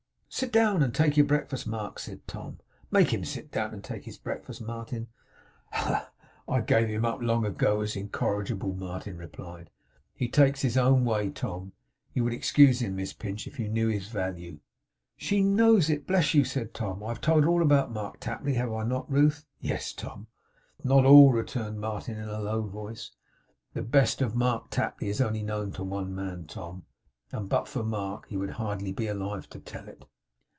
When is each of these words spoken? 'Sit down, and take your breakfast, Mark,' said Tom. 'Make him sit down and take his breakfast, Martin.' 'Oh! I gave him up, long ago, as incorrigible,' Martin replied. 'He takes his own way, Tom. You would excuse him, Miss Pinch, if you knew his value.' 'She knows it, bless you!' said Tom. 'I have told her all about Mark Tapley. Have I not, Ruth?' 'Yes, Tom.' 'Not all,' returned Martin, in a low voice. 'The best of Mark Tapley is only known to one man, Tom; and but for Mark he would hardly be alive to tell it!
'Sit 0.33 0.49
down, 0.51 0.81
and 0.81 0.95
take 0.95 1.17
your 1.17 1.25
breakfast, 1.25 1.67
Mark,' 1.67 1.99
said 1.99 2.25
Tom. 2.25 2.57
'Make 2.89 3.13
him 3.13 3.25
sit 3.25 3.51
down 3.51 3.73
and 3.73 3.83
take 3.83 4.05
his 4.05 4.17
breakfast, 4.17 4.61
Martin.' 4.61 5.09
'Oh! 5.75 6.07
I 6.47 6.61
gave 6.61 6.87
him 6.87 7.03
up, 7.03 7.21
long 7.21 7.45
ago, 7.45 7.81
as 7.81 7.97
incorrigible,' 7.97 8.73
Martin 8.73 9.17
replied. 9.17 9.69
'He 10.15 10.29
takes 10.29 10.61
his 10.61 10.77
own 10.77 11.03
way, 11.03 11.29
Tom. 11.31 11.73
You 12.13 12.23
would 12.23 12.31
excuse 12.33 12.81
him, 12.81 12.95
Miss 12.95 13.11
Pinch, 13.11 13.45
if 13.45 13.59
you 13.59 13.67
knew 13.67 13.89
his 13.89 14.07
value.' 14.07 14.59
'She 15.17 15.43
knows 15.43 15.89
it, 15.89 16.07
bless 16.07 16.33
you!' 16.33 16.45
said 16.45 16.73
Tom. 16.73 17.03
'I 17.03 17.09
have 17.09 17.21
told 17.21 17.43
her 17.43 17.49
all 17.49 17.61
about 17.61 17.91
Mark 17.91 18.21
Tapley. 18.21 18.53
Have 18.53 18.71
I 18.71 18.83
not, 18.85 19.11
Ruth?' 19.11 19.45
'Yes, 19.59 19.91
Tom.' 19.91 20.27
'Not 20.81 21.03
all,' 21.05 21.33
returned 21.33 21.81
Martin, 21.81 22.17
in 22.17 22.29
a 22.29 22.39
low 22.39 22.61
voice. 22.63 23.11
'The 23.73 23.83
best 23.83 24.21
of 24.21 24.33
Mark 24.33 24.69
Tapley 24.71 25.09
is 25.09 25.19
only 25.21 25.43
known 25.43 25.73
to 25.73 25.83
one 25.83 26.15
man, 26.15 26.45
Tom; 26.45 26.85
and 27.33 27.49
but 27.49 27.67
for 27.67 27.83
Mark 27.83 28.27
he 28.29 28.37
would 28.37 28.51
hardly 28.51 28.93
be 28.93 29.07
alive 29.07 29.49
to 29.49 29.59
tell 29.59 29.89
it! 29.89 30.05